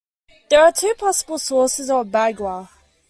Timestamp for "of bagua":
1.91-2.69